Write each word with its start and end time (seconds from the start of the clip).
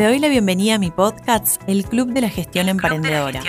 Te 0.00 0.06
doy 0.06 0.18
la 0.18 0.28
bienvenida 0.28 0.76
a 0.76 0.78
mi 0.78 0.90
podcast, 0.90 1.60
El 1.66 1.84
Club 1.84 2.14
de 2.14 2.22
la 2.22 2.30
Gestión, 2.30 2.70
Emprendedora. 2.70 3.42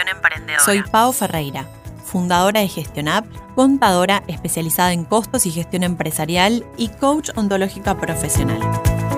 Soy 0.66 0.84
Pau 0.84 1.14
Ferreira, 1.14 1.66
fundadora 2.04 2.60
de 2.60 2.68
GestionApp, 2.68 3.26
contadora 3.56 4.22
especializada 4.28 4.92
en 4.92 5.06
costos 5.06 5.46
y 5.46 5.52
gestión 5.52 5.84
empresarial 5.84 6.66
y 6.76 6.90
coach 6.90 7.30
ontológica 7.38 7.98
profesional. 7.98 8.60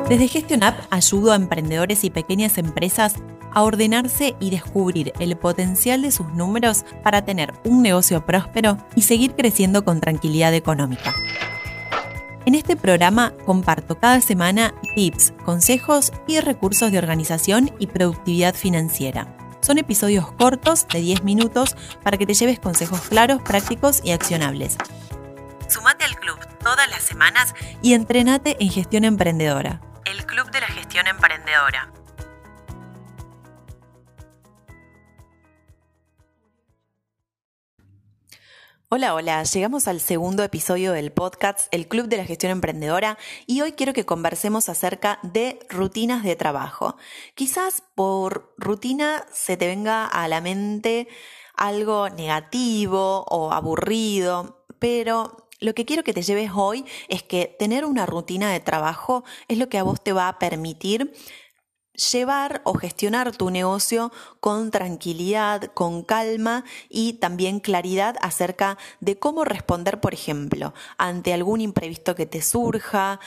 Desde 0.07 0.27
GestionApp 0.27 0.77
ayudo 0.91 1.32
a 1.32 1.36
emprendedores 1.36 2.04
y 2.04 2.11
pequeñas 2.11 2.59
empresas 2.59 3.16
a 3.52 3.63
ordenarse 3.63 4.36
y 4.39 4.52
descubrir 4.52 5.11
el 5.20 5.36
potencial 5.36 6.04
de 6.04 6.11
sus 6.11 6.27
números 6.34 6.86
para 7.02 7.25
tener 7.25 7.52
un 7.63 7.81
negocio 7.81 8.23
próspero 8.27 8.77
y 8.95 9.02
seguir 9.02 9.34
creciendo 9.34 9.84
con 9.84 10.02
tranquilidad 10.02 10.54
económica. 10.54 11.15
En 12.46 12.55
este 12.55 12.75
programa 12.75 13.34
comparto 13.46 13.98
cada 13.98 14.20
semana 14.20 14.73
tips, 14.96 15.32
consejos 15.46 16.12
y 16.27 16.41
recursos 16.41 16.91
de 16.91 16.98
organización 16.98 17.72
y 17.80 17.88
productividad 17.88 18.54
financiera. 18.54 19.38
Son 19.62 19.77
episodios 19.77 20.30
cortos 20.34 20.86
de 20.90 21.00
10 21.00 21.23
minutos 21.23 21.77
para 22.03 22.17
que 22.17 22.26
te 22.26 22.34
lleves 22.34 22.59
consejos 22.59 23.00
claros, 23.02 23.41
prácticos 23.41 24.02
y 24.03 24.12
accionables. 24.12 24.76
Sumate 25.70 26.03
al 26.03 26.17
club 26.17 26.38
todas 26.62 26.90
las 26.90 27.03
semanas 27.03 27.55
y 27.81 27.94
entrenate 27.94 28.58
en 28.59 28.70
gestión 28.70 29.05
emprendedora. 29.05 29.80
Hola, 38.95 39.15
hola, 39.15 39.41
llegamos 39.41 39.88
al 39.88 39.99
segundo 39.99 40.43
episodio 40.43 40.91
del 40.91 41.11
podcast 41.11 41.61
El 41.71 41.88
Club 41.88 42.09
de 42.09 42.17
la 42.17 42.25
Gestión 42.25 42.52
Emprendedora 42.52 43.17
y 43.47 43.61
hoy 43.61 43.71
quiero 43.71 43.91
que 43.91 44.05
conversemos 44.05 44.69
acerca 44.69 45.17
de 45.23 45.57
rutinas 45.67 46.23
de 46.23 46.35
trabajo. 46.35 46.95
Quizás 47.33 47.81
por 47.95 48.53
rutina 48.55 49.25
se 49.33 49.58
te 49.58 49.66
venga 49.66 50.05
a 50.05 50.27
la 50.27 50.41
mente 50.41 51.08
algo 51.55 52.09
negativo 52.09 53.25
o 53.27 53.52
aburrido, 53.52 54.63
pero 54.77 55.50
lo 55.59 55.73
que 55.73 55.85
quiero 55.85 56.03
que 56.03 56.13
te 56.13 56.22
lleves 56.22 56.52
hoy 56.53 56.85
es 57.07 57.23
que 57.23 57.47
tener 57.57 57.85
una 57.85 58.05
rutina 58.05 58.52
de 58.52 58.59
trabajo 58.59 59.23
es 59.47 59.57
lo 59.57 59.69
que 59.69 59.80
a 59.80 59.83
vos 59.83 60.03
te 60.03 60.13
va 60.13 60.28
a 60.28 60.38
permitir 60.38 61.13
llevar 61.94 62.61
o 62.63 62.73
gestionar 62.73 63.36
tu 63.36 63.49
negocio 63.49 64.11
con 64.39 64.72
tranquilidad, 64.72 65.72
con 65.73 66.03
calma 66.03 66.63
y 66.89 67.13
también 67.13 67.59
claridad 67.59 68.16
acerca 68.22 68.77
de 69.00 69.17
cómo 69.17 69.45
responder, 69.45 70.00
por 70.00 70.13
ejemplo, 70.13 70.73
ante 70.97 71.33
algún 71.33 71.61
imprevisto 71.61 72.16
que 72.16 72.25
te 72.25 72.41
surja, 72.41 73.19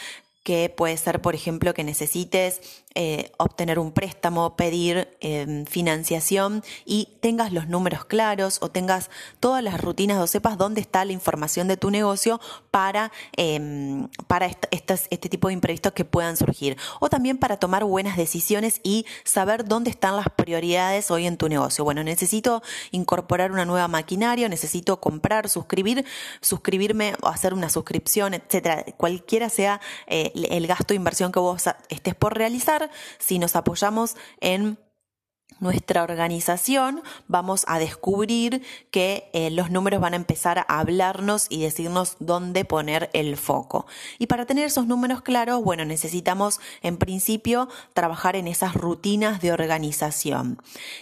que 0.47 0.69
puede 0.70 0.97
ser, 0.97 1.20
por 1.20 1.34
ejemplo, 1.34 1.75
que 1.75 1.83
necesites 1.83 2.61
eh, 2.94 3.33
obtener 3.36 3.80
un 3.80 3.91
préstamo, 3.91 4.56
pedir 4.56 5.08
em, 5.20 5.66
financiación 5.66 6.62
y 6.86 7.16
tengas 7.20 7.52
los 7.52 7.66
números 7.66 8.05
claros 8.05 8.58
o 8.62 8.70
tengas 8.70 9.11
todas 9.41 9.62
las 9.62 9.80
rutinas 9.80 10.19
o 10.19 10.27
sepas 10.28 10.56
dónde 10.56 10.80
está 10.80 11.05
la 11.05 11.12
información 11.12 11.67
de 11.69 11.77
tu 11.77 11.91
negocio 11.91 12.41
para, 12.70 13.11
em, 13.36 14.08
para 14.28 14.47
este 14.47 15.28
tipo 15.28 15.48
de 15.48 15.55
imprevistos 15.55 15.92
que 15.92 16.05
puedan 16.05 16.36
surgir. 16.36 16.77
O 17.00 17.11
también 17.11 17.39
para 17.39 17.56
tomar 17.56 17.84
buenas 17.84 18.17
decisiones 18.17 18.80
y 18.84 19.05
saber 19.24 19.64
dónde 19.64 19.91
están 19.91 20.17
las 20.17 20.28
prioridades 20.30 21.11
hoy 21.11 21.27
en 21.27 21.36
tu 21.36 21.48
negocio. 21.48 21.83
Bueno, 21.83 22.05
necesito 22.05 22.62
incorporar 22.92 23.50
una 23.50 23.64
nueva 23.64 23.89
maquinaria, 23.89 24.48
necesito 24.48 25.00
comprar, 25.00 25.48
suscribir, 25.48 26.06
suscribirme 26.41 27.14
o 27.20 27.27
hacer 27.27 27.52
una 27.52 27.69
suscripción, 27.69 28.33
etcétera. 28.33 28.84
Cualquiera 28.97 29.50
sea 29.50 29.80
eh, 30.06 30.30
el 30.45 30.67
gasto 30.67 30.89
de 30.89 30.97
inversión 30.97 31.33
que 31.33 31.39
vos 31.39 31.65
estés 31.89 32.15
por 32.15 32.37
realizar, 32.37 32.91
si 33.19 33.39
nos 33.39 33.56
apoyamos 33.56 34.17
en 34.41 34.79
nuestra 35.61 36.03
organización, 36.03 37.03
vamos 37.29 37.65
a 37.67 37.79
descubrir 37.79 38.62
que 38.91 39.30
eh, 39.33 39.51
los 39.51 39.70
números 39.70 40.01
van 40.01 40.13
a 40.13 40.17
empezar 40.17 40.58
a 40.58 40.80
hablarnos 40.80 41.47
y 41.48 41.63
decirnos 41.63 42.17
dónde 42.20 42.64
poner 42.64 43.11
el 43.14 43.36
foco. 43.36 43.86
Y 44.19 44.27
para 44.27 44.45
tener 44.45 44.67
esos 44.67 44.86
números 44.86 45.23
claros, 45.23 45.63
bueno, 45.63 45.85
necesitamos 45.85 46.61
en 46.83 46.98
principio 46.98 47.68
trabajar 47.95 48.36
en 48.36 48.48
esas 48.48 48.74
rutinas 48.74 49.41
de 49.41 49.53
organización, 49.53 50.61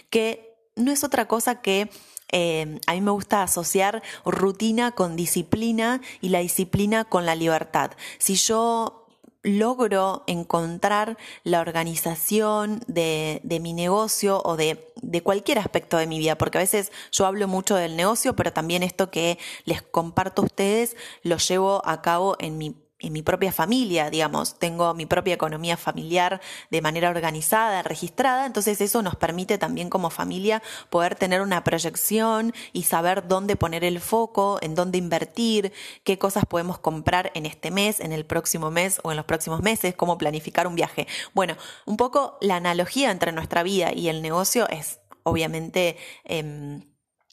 que 0.09 0.55
no 0.75 0.91
es 0.91 1.03
otra 1.03 1.27
cosa 1.27 1.61
que 1.61 1.89
eh, 2.31 2.79
a 2.87 2.93
mí 2.93 3.01
me 3.01 3.11
gusta 3.11 3.43
asociar 3.43 4.01
rutina 4.25 4.91
con 4.91 5.15
disciplina 5.15 6.01
y 6.21 6.29
la 6.29 6.39
disciplina 6.39 7.05
con 7.05 7.25
la 7.25 7.35
libertad. 7.35 7.91
Si 8.17 8.35
yo 8.35 9.04
logro 9.45 10.23
encontrar 10.27 11.17
la 11.43 11.61
organización 11.61 12.81
de, 12.87 13.41
mi 13.61 13.73
negocio 13.73 14.41
o 14.43 14.57
de, 14.57 14.91
de, 15.01 15.21
cualquier 15.21 15.59
aspecto 15.59 15.97
de 15.97 16.07
mi 16.07 16.17
vida, 16.17 16.37
porque 16.37 16.57
a 16.57 16.61
veces 16.61 16.91
yo 17.11 17.25
hablo 17.25 17.47
mucho 17.47 17.75
del 17.75 17.95
negocio, 17.95 18.35
pero 18.35 18.51
también 18.51 18.83
esto 18.83 19.11
que 19.11 19.37
les 19.63 19.81
comparto 19.81 20.41
a 20.41 20.45
ustedes 20.45 20.97
lo 21.23 21.37
llevo 21.37 21.81
a 21.85 22.01
cabo 22.01 22.35
en 22.39 22.57
mi 22.57 22.75
en 22.99 23.11
mi 23.11 23.21
propia 23.21 23.51
familia, 23.51 24.09
digamos, 24.09 24.57
tengo 24.57 24.93
mi 24.93 25.05
propia 25.05 25.33
economía 25.33 25.75
familiar 25.75 26.39
de 26.71 26.81
manera 26.81 27.09
organizada, 27.09 27.83
registrada, 27.83 28.45
entonces 28.45 28.79
eso 28.79 29.01
nos 29.01 29.15
permite 29.15 29.57
también 29.57 29.89
como 29.89 30.09
familia 30.09 30.63
poder 30.89 31.15
tener 31.15 31.41
una 31.41 31.63
proyección 31.63 32.53
y 32.71 32.83
saber 32.83 33.27
dónde 33.27 33.57
poner 33.57 33.83
el 33.83 33.99
foco, 33.99 34.59
en 34.61 34.75
dónde 34.75 34.97
invertir, 34.97 35.73
qué 36.03 36.17
cosas 36.17 36.45
podemos 36.45 36.79
comprar 36.79 37.31
en 37.35 37.45
este 37.45 37.69
mes, 37.69 37.99
en 37.99 38.13
el 38.13 38.25
próximo 38.25 38.71
mes 38.71 38.99
o 39.03 39.11
en 39.11 39.17
los 39.17 39.25
próximos 39.25 39.61
meses, 39.61 39.95
cómo 39.95 40.17
planificar 40.17 40.65
un 40.65 40.75
viaje. 40.75 41.07
Bueno, 41.33 41.57
un 41.85 41.97
poco 41.97 42.37
la 42.39 42.55
analogía 42.55 43.11
entre 43.11 43.33
nuestra 43.33 43.63
vida 43.63 43.91
y 43.93 44.07
el 44.07 44.21
negocio 44.21 44.69
es 44.69 44.99
obviamente... 45.23 45.97
Em, 46.23 46.81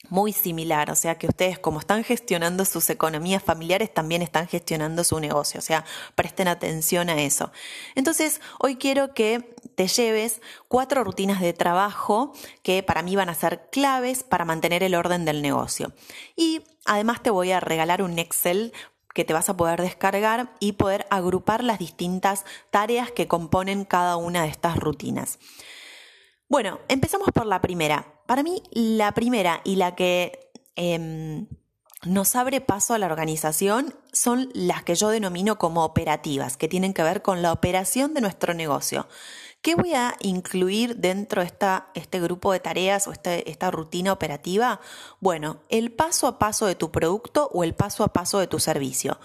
muy 0.09 0.33
similar, 0.33 0.91
o 0.91 0.95
sea 0.95 1.17
que 1.17 1.27
ustedes 1.27 1.59
como 1.59 1.79
están 1.79 2.05
gestionando 2.05 2.65
sus 2.65 2.91
economías 2.91 3.43
familiares 3.43 3.93
también 3.93 4.21
están 4.21 4.49
gestionando 4.49 5.05
su 5.05 5.21
negocio, 5.21 5.59
o 5.59 5.63
sea, 5.63 5.85
presten 6.15 6.49
atención 6.49 7.09
a 7.09 7.23
eso. 7.23 7.53
Entonces, 7.95 8.41
hoy 8.59 8.77
quiero 8.77 9.15
que 9.15 9.55
te 9.75 9.87
lleves 9.87 10.41
cuatro 10.69 11.05
rutinas 11.05 11.41
de 11.41 11.53
trabajo 11.53 12.33
que 12.63 12.83
para 12.83 13.03
mí 13.03 13.17
van 13.17 13.29
a 13.29 13.35
ser 13.35 13.69
claves 13.71 14.23
para 14.23 14.45
mantener 14.45 14.83
el 14.83 14.95
orden 14.95 15.25
del 15.25 15.41
negocio. 15.41 15.93
Y 16.37 16.63
además 16.85 17.23
te 17.23 17.31
voy 17.31 17.53
a 17.53 17.61
regalar 17.61 18.03
un 18.03 18.19
Excel 18.19 18.73
que 19.15 19.25
te 19.25 19.33
vas 19.33 19.49
a 19.49 19.57
poder 19.57 19.81
descargar 19.81 20.55
y 20.59 20.73
poder 20.73 21.07
agrupar 21.11 21.63
las 21.63 21.79
distintas 21.79 22.45
tareas 22.71 23.11
que 23.11 23.29
componen 23.29 23.85
cada 23.85 24.17
una 24.17 24.43
de 24.43 24.49
estas 24.49 24.77
rutinas. 24.77 25.39
Bueno, 26.49 26.81
empezamos 26.89 27.29
por 27.33 27.47
la 27.47 27.61
primera. 27.61 28.12
Para 28.27 28.43
mí, 28.43 28.63
la 28.71 29.13
primera 29.13 29.61
y 29.65 29.77
la 29.77 29.95
que 29.95 30.51
em, 30.77 31.47
nos 32.05 32.35
abre 32.35 32.61
paso 32.61 32.95
a 32.95 32.99
la 32.99 33.07
organización 33.07 33.95
son 34.13 34.51
las 34.55 34.83
que 34.83 34.95
yo 34.95 35.09
denomino 35.09 35.59
como 35.59 35.85
operativas, 35.85 36.57
que 36.57 36.69
tienen 36.69 36.95
que 36.95 37.03
ver 37.03 37.23
con 37.23 37.43
la 37.43 37.53
operación 37.53 38.15
de 38.15 38.21
nuestro 38.21 38.55
negocio. 38.55 39.07
¿Qué 39.63 39.77
voy 39.77 39.95
a 39.95 40.17
incluir 40.19 40.97
dentro 40.97 41.41
de 41.41 41.47
esta, 41.47 41.91
este 41.95 42.21
grupo 42.21 42.53
de 42.53 42.59
tareas 42.59 43.07
o 43.07 43.13
este, 43.13 43.49
esta 43.49 43.71
rutina 43.71 44.13
operativa? 44.13 44.81
Bueno, 45.21 45.61
el 45.69 45.93
paso 45.93 46.27
a 46.27 46.39
paso 46.41 46.67
de 46.67 46.75
tu 46.75 46.91
producto 46.91 47.49
o 47.53 47.63
el 47.63 47.75
paso 47.75 48.03
a 48.03 48.13
paso 48.13 48.41
de 48.41 48.49
tu 48.49 48.59
servicio 48.59 49.21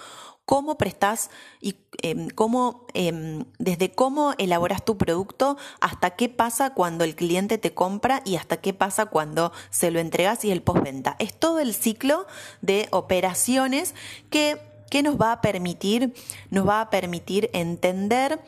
cómo 0.47 0.77
prestas 0.77 1.29
y 1.59 1.75
em, 2.01 2.29
cómo, 2.29 2.87
em, 2.93 3.43
desde 3.59 3.91
cómo 3.91 4.33
elaboras 4.37 4.85
tu 4.85 4.97
producto 4.97 5.57
hasta 5.81 6.11
qué 6.11 6.29
pasa 6.29 6.73
cuando 6.73 7.03
el 7.03 7.15
cliente 7.15 7.57
te 7.57 7.73
compra 7.73 8.21
y 8.23 8.37
hasta 8.37 8.55
qué 8.55 8.73
pasa 8.73 9.07
cuando 9.07 9.51
se 9.71 9.91
lo 9.91 9.99
entregas 9.99 10.45
y 10.45 10.51
el 10.51 10.61
postventa. 10.61 11.17
Es 11.19 11.37
todo 11.37 11.59
el 11.59 11.73
ciclo 11.73 12.25
de 12.61 12.87
operaciones 12.91 13.93
que, 14.29 14.57
que 14.89 15.03
nos 15.03 15.19
va 15.19 15.33
a 15.33 15.41
permitir, 15.41 16.13
nos 16.49 16.65
va 16.65 16.79
a 16.79 16.89
permitir 16.89 17.49
entender 17.51 18.39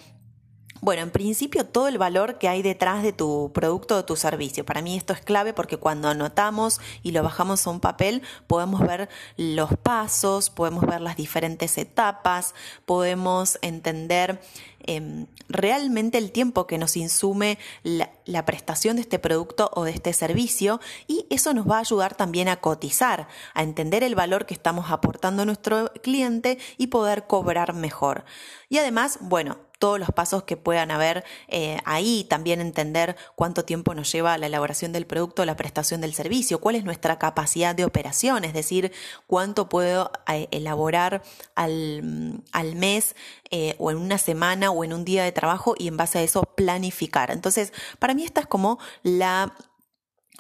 bueno, 0.82 1.02
en 1.02 1.12
principio 1.12 1.66
todo 1.66 1.88
el 1.88 1.98
valor 1.98 2.38
que 2.38 2.48
hay 2.48 2.62
detrás 2.62 3.04
de 3.04 3.12
tu 3.12 3.52
producto 3.54 3.98
o 3.98 4.06
tu 4.06 4.16
servicio. 4.16 4.66
Para 4.66 4.82
mí 4.82 4.96
esto 4.96 5.14
es 5.14 5.22
clave 5.22 5.54
porque 5.54 5.78
cuando 5.78 6.08
anotamos 6.08 6.80
y 7.04 7.12
lo 7.12 7.22
bajamos 7.24 7.66
a 7.66 7.70
un 7.70 7.80
papel 7.80 8.22
podemos 8.48 8.82
ver 8.82 9.10
los 9.36 9.76
pasos, 9.78 10.50
podemos 10.50 10.86
ver 10.86 11.02
las 11.02 11.18
diferentes 11.18 11.78
etapas, 11.78 12.54
podemos 12.86 13.60
entender 13.62 14.42
em, 14.86 15.28
realmente 15.50 16.18
el 16.18 16.32
tiempo 16.32 16.66
que 16.66 16.78
nos 16.78 16.96
insume 16.96 17.58
la, 17.84 18.12
la, 18.26 18.46
prestación 18.46 18.96
de 18.96 19.02
este 19.02 19.20
producto 19.20 19.70
o 19.74 19.84
de 19.84 19.92
este 19.92 20.14
servicio 20.14 20.80
y 21.08 21.26
eso 21.30 21.54
nos 21.54 21.70
va 21.70 21.78
a 21.78 21.82
ayudar 21.82 22.16
también 22.16 22.48
a 22.48 22.58
cotizar, 22.58 23.28
a 23.54 23.64
entender 23.64 24.04
el 24.04 24.16
valor 24.16 24.46
que 24.46 24.54
estamos 24.54 24.92
aportando 24.92 25.42
a 25.42 25.46
nuestro 25.46 25.92
cliente 26.02 26.58
y 26.78 26.88
poder 26.88 27.28
cobrar 27.28 27.74
mejor. 27.74 28.24
Y 28.70 28.78
además, 28.78 29.18
bueno, 29.22 29.58
todos 29.80 29.98
los 29.98 30.10
pasos 30.10 30.44
que 30.44 30.58
puedan 30.58 30.92
haber 30.92 31.24
eh, 31.48 31.80
ahí, 31.86 32.26
también 32.30 32.62
entender 32.62 33.16
cuánto 33.36 33.64
tiempo 33.64 33.96
nos 33.96 34.12
lleva 34.12 34.38
la 34.38 34.48
elaboración 34.48 34.92
del 34.92 35.08
producto, 35.08 35.46
la 35.46 35.56
prestación 35.56 36.02
del 36.02 36.14
servicio, 36.14 36.60
cuál 36.60 36.76
es 36.76 36.84
nuestra 36.84 37.18
capacidad 37.18 37.74
de 37.74 37.86
operación, 37.86 38.44
es 38.44 38.54
decir, 38.54 38.92
cuánto 39.26 39.70
puedo 39.70 40.12
eh, 40.28 40.48
elaborar 40.52 41.24
al, 41.56 42.44
al 42.52 42.76
mes 42.76 43.16
eh, 43.50 43.76
o 43.80 43.90
en 43.90 43.98
una 43.98 44.18
semana 44.18 44.70
o 44.70 44.84
en 44.84 44.94
un 44.94 45.06
día 45.06 45.24
de 45.24 45.32
trabajo 45.32 45.76
y 45.78 45.88
en 45.88 45.98
base 45.98 46.20
a 46.20 46.24
eso 46.24 46.44
planificar. 46.44 47.32
Entonces, 47.32 47.74
para 48.00 48.14
mí 48.14 48.24
esta 48.24 48.42
es 48.42 48.48
como 48.48 48.80
la 49.02 49.56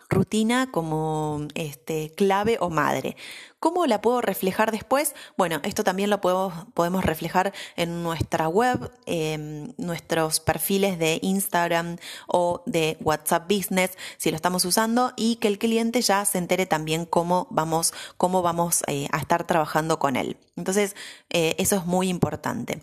rutina 0.09 0.71
como 0.71 1.47
este, 1.53 2.11
clave 2.15 2.57
o 2.59 2.69
madre. 2.69 3.15
¿Cómo 3.59 3.85
la 3.87 3.99
puedo 3.99 4.21
reflejar 4.21 4.71
después? 4.71 5.15
Bueno, 5.35 5.59
esto 5.63 5.83
también 5.83 6.09
lo 6.09 6.21
podemos, 6.21 6.53
podemos 6.73 7.03
reflejar 7.03 7.53
en 7.75 8.03
nuestra 8.03 8.47
web, 8.47 8.89
en 9.05 9.73
nuestros 9.77 10.39
perfiles 10.39 10.97
de 10.97 11.19
Instagram 11.21 11.97
o 12.27 12.63
de 12.65 12.97
WhatsApp 13.01 13.51
Business, 13.51 13.91
si 14.15 14.29
lo 14.29 14.37
estamos 14.37 14.63
usando, 14.63 15.11
y 15.17 15.35
que 15.37 15.49
el 15.49 15.59
cliente 15.59 16.01
ya 16.01 16.23
se 16.23 16.37
entere 16.37 16.67
también 16.67 17.05
cómo 17.05 17.47
vamos, 17.49 17.93
cómo 18.15 18.41
vamos 18.41 18.81
eh, 18.87 19.09
a 19.11 19.17
estar 19.17 19.45
trabajando 19.45 19.99
con 19.99 20.15
él. 20.15 20.37
Entonces, 20.55 20.95
eh, 21.29 21.55
eso 21.57 21.75
es 21.77 21.85
muy 21.85 22.09
importante. 22.09 22.81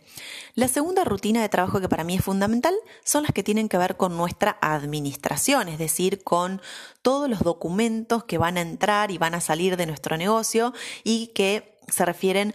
La 0.55 0.69
segunda 0.69 1.05
rutina 1.05 1.43
de 1.43 1.49
trabajo 1.49 1.81
que 1.81 1.89
para 1.89 2.05
mí 2.05 2.17
es 2.17 2.25
fundamental 2.25 2.75
son 3.05 3.23
las 3.23 3.33
que 3.33 3.43
tienen 3.43 3.69
que 3.69 3.77
ver 3.77 3.97
con 3.97 4.17
nuestra 4.17 4.57
administración, 4.61 5.69
es 5.69 5.79
decir, 5.79 6.23
con 6.25 6.61
todos 7.03 7.29
los 7.29 7.41
documentos 7.41 8.25
que 8.25 8.39
van 8.39 8.57
a 8.57 8.63
entrar 8.63 9.11
y 9.11 9.19
van 9.19 9.35
a 9.35 9.41
salir 9.41 9.77
de 9.77 9.87
nuestro 9.87 10.17
negocio 10.17 10.66
y 11.05 11.29
que 11.29 11.77
se 11.89 12.05
refieren 12.05 12.55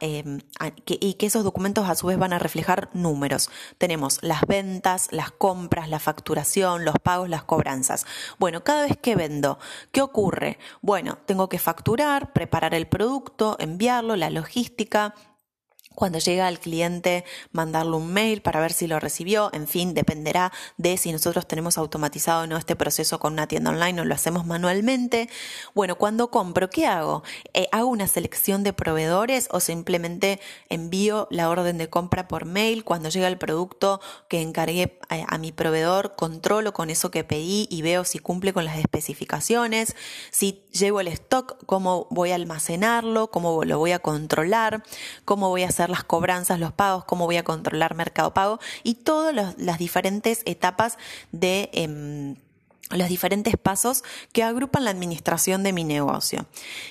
em, 0.00 0.40
a, 0.58 0.70
que, 0.70 0.98
y 1.00 1.14
que 1.14 1.26
esos 1.26 1.44
documentos 1.44 1.88
a 1.88 1.94
su 1.94 2.06
vez 2.06 2.18
van 2.18 2.32
a 2.32 2.38
reflejar 2.38 2.88
números. 2.92 3.50
Tenemos 3.78 4.18
las 4.22 4.42
ventas, 4.42 5.08
las 5.10 5.30
compras, 5.30 5.88
la 5.88 5.98
facturación, 5.98 6.84
los 6.84 6.96
pagos, 7.02 7.28
las 7.28 7.42
cobranzas. 7.42 8.06
Bueno, 8.38 8.62
cada 8.64 8.86
vez 8.86 8.96
que 8.96 9.16
vendo, 9.16 9.58
¿qué 9.90 10.00
ocurre? 10.00 10.58
Bueno, 10.80 11.18
tengo 11.26 11.48
que 11.48 11.58
facturar, 11.58 12.32
preparar 12.32 12.74
el 12.74 12.86
producto, 12.86 13.56
enviarlo, 13.58 14.16
la 14.16 14.30
logística, 14.30 15.14
cuando 15.94 16.18
llega 16.18 16.46
al 16.46 16.58
cliente, 16.58 17.24
mandarle 17.52 17.96
un 17.96 18.12
mail 18.12 18.42
para 18.42 18.60
ver 18.60 18.72
si 18.72 18.86
lo 18.86 19.00
recibió. 19.00 19.50
En 19.52 19.66
fin, 19.66 19.94
dependerá 19.94 20.52
de 20.76 20.96
si 20.96 21.12
nosotros 21.12 21.46
tenemos 21.46 21.78
automatizado 21.78 22.42
o 22.42 22.46
no 22.46 22.56
este 22.56 22.76
proceso 22.76 23.18
con 23.18 23.34
una 23.34 23.46
tienda 23.46 23.70
online 23.70 24.00
o 24.00 24.04
lo 24.04 24.14
hacemos 24.14 24.46
manualmente. 24.46 25.28
Bueno, 25.74 25.96
cuando 25.96 26.30
compro, 26.30 26.70
¿qué 26.70 26.86
hago? 26.86 27.22
Eh, 27.54 27.68
¿Hago 27.72 27.88
una 27.88 28.06
selección 28.06 28.62
de 28.62 28.72
proveedores 28.72 29.48
o 29.50 29.60
simplemente 29.60 30.40
envío 30.68 31.28
la 31.30 31.48
orden 31.48 31.78
de 31.78 31.88
compra 31.88 32.28
por 32.28 32.44
mail? 32.44 32.84
Cuando 32.84 33.08
llega 33.08 33.28
el 33.28 33.38
producto 33.38 34.00
que 34.28 34.40
encargué 34.40 34.98
a, 35.08 35.34
a 35.34 35.38
mi 35.38 35.52
proveedor, 35.52 36.14
controlo 36.16 36.72
con 36.72 36.90
eso 36.90 37.10
que 37.10 37.24
pedí 37.24 37.68
y 37.70 37.82
veo 37.82 38.04
si 38.04 38.18
cumple 38.18 38.52
con 38.52 38.64
las 38.64 38.78
especificaciones. 38.78 39.94
Si 40.30 40.64
llevo 40.72 41.00
el 41.00 41.08
stock, 41.08 41.64
cómo 41.66 42.06
voy 42.10 42.30
a 42.32 42.34
almacenarlo, 42.34 43.30
cómo 43.30 43.64
lo 43.64 43.78
voy 43.78 43.92
a 43.92 43.98
controlar, 43.98 44.82
cómo 45.24 45.48
voy 45.48 45.62
a 45.62 45.68
hacer 45.68 45.81
las 45.90 46.04
cobranzas, 46.04 46.58
los 46.58 46.72
pagos, 46.72 47.04
cómo 47.04 47.26
voy 47.26 47.36
a 47.36 47.44
controlar 47.44 47.94
Mercado 47.94 48.34
Pago 48.34 48.60
y 48.82 48.94
todas 48.94 49.56
las 49.56 49.78
diferentes 49.78 50.42
etapas 50.44 50.98
de... 51.32 51.70
Em, 51.72 52.36
los 52.96 53.08
diferentes 53.08 53.56
pasos 53.56 54.02
que 54.32 54.42
agrupan 54.42 54.84
la 54.84 54.90
administración 54.90 55.62
de 55.62 55.72
mi 55.72 55.84
negocio. 55.84 56.46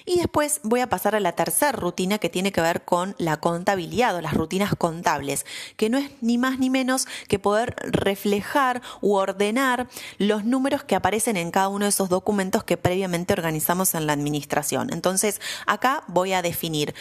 Y 0.05 0.17
después 0.17 0.59
voy 0.63 0.79
a 0.79 0.89
pasar 0.89 1.15
a 1.15 1.19
la 1.19 1.33
tercera 1.33 1.71
rutina 1.71 2.17
que 2.17 2.29
tiene 2.29 2.51
que 2.51 2.61
ver 2.61 2.83
con 2.83 3.15
la 3.17 3.37
contabilidad 3.37 4.15
o 4.15 4.21
las 4.21 4.33
rutinas 4.33 4.75
contables, 4.75 5.45
que 5.77 5.89
no 5.89 5.97
es 5.97 6.11
ni 6.21 6.37
más 6.37 6.59
ni 6.59 6.69
menos 6.69 7.07
que 7.27 7.39
poder 7.39 7.75
reflejar 7.83 8.81
u 9.01 9.15
ordenar 9.15 9.87
los 10.17 10.43
números 10.43 10.83
que 10.83 10.95
aparecen 10.95 11.37
en 11.37 11.51
cada 11.51 11.67
uno 11.67 11.85
de 11.85 11.89
esos 11.89 12.09
documentos 12.09 12.63
que 12.63 12.77
previamente 12.77 13.33
organizamos 13.33 13.93
en 13.95 14.07
la 14.07 14.13
administración. 14.13 14.91
Entonces, 14.91 15.39
acá 15.65 16.03
voy 16.07 16.33
a 16.33 16.41
definir 16.41 16.95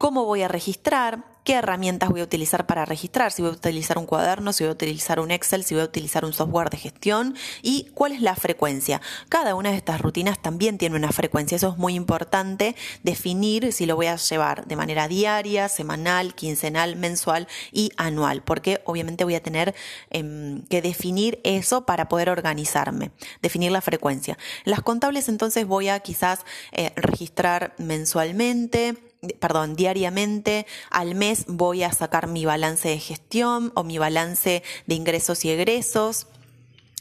cómo 0.00 0.24
voy 0.24 0.40
a 0.40 0.48
registrar, 0.48 1.26
qué 1.44 1.52
herramientas 1.52 2.08
voy 2.08 2.22
a 2.22 2.24
utilizar 2.24 2.66
para 2.66 2.86
registrar, 2.86 3.32
si 3.32 3.42
voy 3.42 3.50
a 3.50 3.54
utilizar 3.54 3.98
un 3.98 4.06
cuaderno, 4.06 4.54
si 4.54 4.64
voy 4.64 4.70
a 4.70 4.72
utilizar 4.72 5.20
un 5.20 5.30
Excel, 5.30 5.62
si 5.62 5.74
voy 5.74 5.82
a 5.82 5.84
utilizar 5.84 6.24
un 6.24 6.32
software 6.32 6.70
de 6.70 6.78
gestión 6.78 7.36
y 7.60 7.90
cuál 7.92 8.12
es 8.12 8.22
la 8.22 8.34
frecuencia. 8.34 9.02
Cada 9.28 9.54
una 9.54 9.72
de 9.72 9.76
estas 9.76 10.00
rutinas 10.00 10.40
también 10.40 10.78
tiene 10.78 10.96
una 10.96 11.12
frecuencia, 11.12 11.56
eso 11.56 11.68
es 11.68 11.76
muy 11.76 11.96
importante 11.96 12.76
definir 13.02 13.74
si 13.74 13.84
lo 13.84 13.94
voy 13.94 14.06
a 14.06 14.16
llevar 14.16 14.66
de 14.66 14.74
manera 14.74 15.06
diaria, 15.06 15.68
semanal, 15.68 16.34
quincenal, 16.34 16.96
mensual 16.96 17.46
y 17.70 17.92
anual, 17.98 18.42
porque 18.42 18.80
obviamente 18.86 19.24
voy 19.24 19.34
a 19.34 19.42
tener 19.42 19.74
em, 20.08 20.62
que 20.68 20.80
definir 20.80 21.42
eso 21.44 21.84
para 21.84 22.08
poder 22.08 22.30
organizarme, 22.30 23.10
definir 23.42 23.70
la 23.70 23.82
frecuencia. 23.82 24.38
En 24.64 24.70
las 24.70 24.80
contables 24.80 25.28
entonces 25.28 25.66
voy 25.66 25.90
a 25.90 26.00
quizás 26.00 26.46
eh, 26.72 26.90
registrar 26.96 27.74
mensualmente, 27.76 29.09
perdón, 29.38 29.76
diariamente, 29.76 30.66
al 30.90 31.14
mes 31.14 31.44
voy 31.46 31.82
a 31.82 31.92
sacar 31.92 32.26
mi 32.26 32.44
balance 32.44 32.88
de 32.88 32.98
gestión 32.98 33.72
o 33.74 33.84
mi 33.84 33.98
balance 33.98 34.62
de 34.86 34.94
ingresos 34.94 35.44
y 35.44 35.50
egresos. 35.50 36.26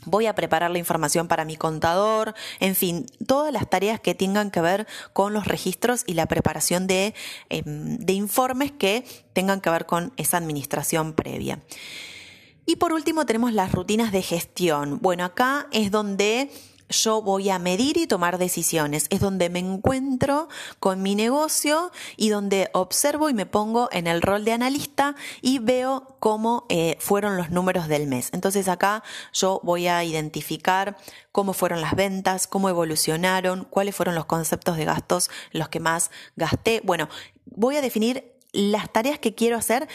Voy 0.06 0.28
a 0.28 0.36
preparar 0.36 0.72
la 0.72 0.78
información 0.78 1.28
para 1.28 1.44
mi 1.44 1.58
contador, 1.58 2.34
en 2.62 2.76
fin, 2.76 3.06
todas 3.28 3.52
las 3.52 3.70
tareas 3.70 4.00
que 4.00 4.16
tengan 4.16 4.50
que 4.50 4.62
ver 4.62 4.88
con 5.12 5.34
los 5.34 5.46
registros 5.46 6.04
y 6.08 6.14
la 6.14 6.26
preparación 6.26 6.88
de, 6.88 7.14
em, 7.50 7.98
de 7.98 8.14
informes 8.14 8.72
que 8.72 9.04
tengan 9.34 9.60
que 9.60 9.70
ver 9.70 9.86
con 9.86 10.14
esa 10.16 10.38
administración 10.38 11.14
previa. 11.14 11.60
Y 12.66 12.78
por 12.78 12.94
último 12.94 13.26
tenemos 13.26 13.52
las 13.52 13.72
rutinas 13.72 14.12
de 14.12 14.22
gestión. 14.22 15.00
Bueno, 15.02 15.26
acá 15.26 15.68
es 15.72 15.92
donde 15.92 16.50
yo 16.90 17.22
voy 17.22 17.50
a 17.50 17.60
medir 17.60 17.98
y 17.98 18.08
tomar 18.08 18.38
decisiones. 18.38 19.06
Es 19.10 19.20
donde 19.20 19.50
me 19.50 19.60
encuentro 19.60 20.50
con 20.80 21.02
mi 21.02 21.16
negocio 21.16 21.92
y 22.18 22.30
donde 22.30 22.70
observo 22.74 23.30
y 23.30 23.34
me 23.34 23.46
pongo 23.46 23.90
en 23.92 24.08
el 24.08 24.22
rol 24.22 24.44
de 24.44 24.52
analista 24.52 25.16
y 25.42 25.60
veo 25.60 26.18
cómo 26.20 26.66
eh, 26.70 26.98
fueron 27.00 27.38
los 27.38 27.52
números 27.52 27.88
del 27.88 28.08
mes. 28.08 28.30
Entonces 28.34 28.68
acá 28.68 29.04
yo 29.34 29.62
voy 29.64 29.88
a 29.88 30.04
identificar 30.04 30.98
cómo 31.32 31.54
fueron 31.54 31.82
las 31.82 31.96
ventas, 31.96 32.48
cómo 32.48 32.70
evolucionaron, 32.70 33.66
cuáles 33.70 33.96
fueron 33.96 34.16
los 34.16 34.26
conceptos 34.26 34.78
de 34.78 34.86
gastos 34.86 35.30
los 35.52 35.70
que 35.70 35.80
más 35.80 36.12
gasté. 36.36 36.82
Bueno, 36.84 37.08
voy 37.46 37.76
a 37.76 37.82
definir 37.82 38.36
las 38.52 38.92
tareas 38.92 39.20
que 39.20 39.36
quiero 39.36 39.58
hacer 39.58 39.88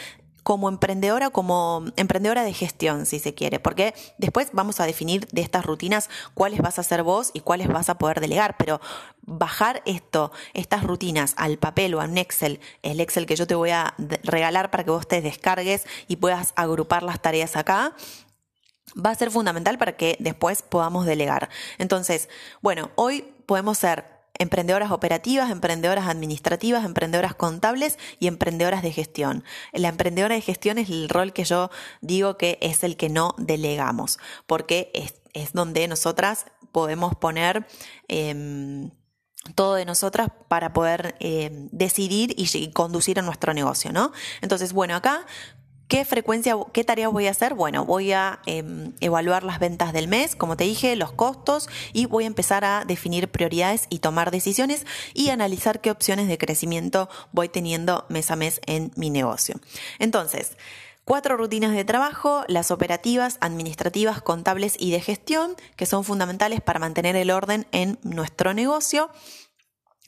como 0.45 0.69
emprendedora, 0.69 1.31
como 1.31 1.85
emprendedora 1.95 2.43
de 2.43 2.53
gestión, 2.53 3.07
si 3.07 3.17
se 3.17 3.33
quiere, 3.33 3.59
porque 3.59 3.95
después 4.19 4.49
vamos 4.53 4.79
a 4.79 4.85
definir 4.85 5.25
de 5.31 5.41
estas 5.41 5.65
rutinas 5.65 6.07
cuáles 6.35 6.61
vas 6.61 6.77
a 6.77 6.81
hacer 6.81 7.01
vos 7.01 7.31
y 7.33 7.39
cuáles 7.39 7.67
vas 7.67 7.89
a 7.89 7.97
poder 7.97 8.19
delegar, 8.19 8.55
pero 8.55 8.79
bajar 9.23 9.81
esto, 9.87 10.31
estas 10.53 10.83
rutinas 10.83 11.33
al 11.37 11.57
papel 11.57 11.95
o 11.95 12.01
a 12.01 12.05
un 12.05 12.19
Excel, 12.19 12.59
el 12.83 12.99
Excel 12.99 13.25
que 13.25 13.35
yo 13.35 13.47
te 13.47 13.55
voy 13.55 13.71
a 13.71 13.95
regalar 14.21 14.69
para 14.69 14.83
que 14.83 14.91
vos 14.91 15.07
te 15.07 15.19
descargues 15.19 15.83
y 16.07 16.17
puedas 16.17 16.53
agrupar 16.55 17.01
las 17.01 17.19
tareas 17.19 17.55
acá, 17.55 17.95
va 19.03 19.09
a 19.09 19.15
ser 19.15 19.31
fundamental 19.31 19.79
para 19.79 19.97
que 19.97 20.15
después 20.19 20.61
podamos 20.61 21.07
delegar. 21.07 21.49
Entonces, 21.79 22.29
bueno, 22.61 22.91
hoy 22.93 23.23
podemos 23.47 23.79
ser 23.79 24.14
emprendedoras 24.39 24.91
operativas, 24.91 25.51
emprendedoras 25.51 26.07
administrativas, 26.07 26.85
emprendedoras 26.85 27.35
contables 27.35 27.97
y 28.19 28.27
emprendedoras 28.27 28.81
de 28.81 28.91
gestión. 28.91 29.43
La 29.73 29.89
emprendedora 29.89 30.35
de 30.35 30.41
gestión 30.41 30.77
es 30.77 30.89
el 30.89 31.09
rol 31.09 31.33
que 31.33 31.43
yo 31.43 31.69
digo 32.01 32.37
que 32.37 32.57
es 32.61 32.83
el 32.83 32.97
que 32.97 33.09
no 33.09 33.35
delegamos, 33.37 34.19
porque 34.47 34.91
es, 34.93 35.53
donde 35.53 35.87
nosotras 35.87 36.45
podemos 36.71 37.15
poner... 37.15 37.67
Em, 38.07 38.91
todo 39.53 39.75
de 39.75 39.85
nosotras 39.85 40.29
para 40.47 40.73
poder 40.73 41.15
em, 41.19 41.69
decidir 41.71 42.33
y, 42.35 42.49
y, 42.57 42.71
conducir 42.71 43.19
a 43.19 43.21
nuestro 43.21 43.53
negocio, 43.53 43.91
¿no? 43.91 44.11
Entonces, 44.41 44.73
bueno, 44.73 44.95
acá 44.95 45.23
¿Qué 45.87 46.03
frecuencia, 46.03 46.55
qué 46.73 46.83
tareas 46.83 47.11
voy 47.11 47.27
a 47.27 47.31
hacer? 47.31 47.53
Bueno, 47.53 47.85
voy 47.85 48.11
a 48.11 48.39
em, 48.47 48.93
evaluar 49.01 49.43
las 49.43 49.59
ventas 49.59 49.93
del 49.93 50.07
mes, 50.07 50.35
como 50.35 50.57
te 50.57 50.63
dije, 50.63 50.95
los 50.95 51.11
costos 51.11 51.69
y 51.93 52.07
voy 52.07 52.23
a 52.23 52.27
empezar 52.27 52.65
a 52.65 52.85
definir 52.85 53.27
prioridades 53.27 53.85
y 53.89 53.99
tomar 53.99 54.31
decisiones 54.31 54.85
y 55.13 55.29
analizar 55.29 55.81
qué 55.81 55.91
opciones 55.91 56.27
de 56.27 56.39
crecimiento 56.39 57.07
voy 57.31 57.49
teniendo 57.49 58.05
mes 58.09 58.31
a 58.31 58.35
mes 58.35 58.61
en 58.65 58.91
mi 58.95 59.09
negocio. 59.09 59.55
Entonces, 59.99 60.57
Cuatro 61.07 61.37
rutinas 61.37 61.71
de 61.75 61.85
trabajo, 61.85 62.45
las 62.47 62.71
operativas, 62.71 63.37
administrativas, 63.39 64.23
contables 64.23 64.75
y 64.79 64.89
de 64.89 65.01
gestión, 65.01 65.55
que 65.75 65.85
son 65.85 66.03
fundamentales 66.03 66.61
para 66.61 66.79
mantener 66.79 67.15
el 67.15 67.29
orden 67.29 67.67
en 67.71 67.99
nuestro 68.01 68.55
negocio 68.55 69.11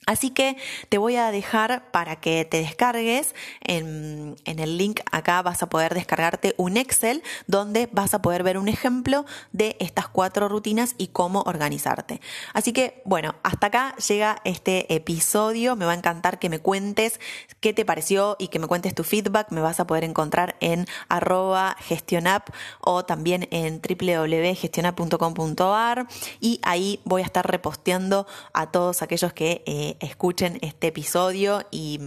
Así 0.07 0.29
que 0.29 0.55
te 0.87 0.97
voy 0.97 1.17
a 1.17 1.31
dejar 1.31 1.91
para 1.91 2.15
que 2.15 2.45
te 2.45 2.61
descargues. 2.61 3.35
En, 3.59 4.37
el 4.45 4.77
link 4.77 5.01
acá 5.11 5.41
vas 5.41 5.61
a 5.61 5.67
poder 5.67 5.93
descargarte 5.93 6.55
un 6.57 6.77
Excel 6.77 7.21
donde 7.45 7.89
vas 7.91 8.13
a 8.13 8.21
poder 8.21 8.41
ver 8.41 8.57
un 8.57 8.69
ejemplo 8.69 9.25
de 9.51 9.75
estas 9.81 10.07
cuatro 10.07 10.47
rutinas 10.47 10.95
y 10.97 11.07
cómo 11.07 11.41
organizarte. 11.41 12.21
Así 12.53 12.71
que 12.71 13.01
bueno, 13.03 13.35
hasta 13.43 13.67
acá 13.67 13.97
llega 13.97 14.37
este 14.45 14.95
episodio. 14.95 15.75
Me 15.75 15.83
va 15.85 15.91
a 15.91 15.95
encantar 15.95 16.39
que 16.39 16.47
me 16.49 16.59
cuentes 16.59 17.19
qué 17.59 17.73
te 17.73 17.83
pareció 17.83 18.37
y 18.39 18.47
que 18.47 18.59
me 18.59 18.67
cuentes 18.67 18.95
tu 18.95 19.03
feedback. 19.03 19.51
Me 19.51 19.59
vas 19.59 19.81
a 19.81 19.87
poder 19.87 20.05
encontrar 20.05 20.55
en 20.61 20.87
arroba 21.09 21.75
gestionapp 21.81 22.47
o 22.79 23.03
también 23.03 23.49
en 23.51 23.81
www.gestionapp.com.ar 23.81 26.07
y 26.39 26.61
ahí 26.63 27.01
voy 27.03 27.23
a 27.23 27.25
estar 27.25 27.45
reposteando 27.45 28.25
a 28.53 28.71
todos 28.71 29.01
aquellos 29.01 29.33
que 29.33 29.63
eh, 29.65 29.96
escuchen 29.99 30.59
este 30.61 30.87
episodio 30.87 31.65
y, 31.71 31.99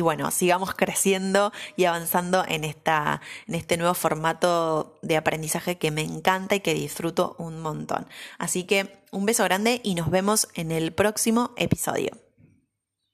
bueno, 0.00 0.30
sigamos 0.30 0.74
creciendo 0.74 1.52
y 1.76 1.84
avanzando 1.84 2.44
en, 2.46 2.64
esta, 2.64 3.20
en 3.46 3.54
este 3.54 3.76
nuevo 3.76 3.94
formato 3.94 4.98
de 5.02 5.16
aprendizaje 5.16 5.78
que 5.78 5.90
me 5.90 6.02
encanta 6.02 6.54
y 6.54 6.60
que 6.60 6.74
disfruto 6.74 7.36
un 7.38 7.60
montón. 7.60 8.06
Así 8.38 8.64
que 8.64 8.98
un 9.10 9.26
beso 9.26 9.44
grande 9.44 9.80
y 9.82 9.94
nos 9.94 10.10
vemos 10.10 10.48
en 10.54 10.72
el 10.72 10.92
próximo 10.92 11.52
episodio. 11.56 12.25